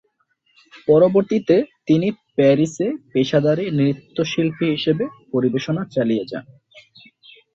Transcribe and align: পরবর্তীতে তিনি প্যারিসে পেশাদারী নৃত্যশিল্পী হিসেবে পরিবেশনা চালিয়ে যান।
পরবর্তীতে 0.87 1.55
তিনি 1.87 2.07
প্যারিসে 2.35 2.87
পেশাদারী 3.11 3.65
নৃত্যশিল্পী 3.77 4.65
হিসেবে 4.75 5.03
পরিবেশনা 5.33 5.81
চালিয়ে 5.95 6.23
যান। 6.27 6.45